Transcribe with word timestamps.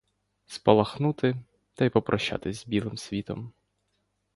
Спалахнути— 0.45 1.35
та 1.73 1.85
й 1.85 1.89
попрощатись 1.89 2.57
з 2.59 2.67
білим 2.67 2.97
світом. 2.97 3.51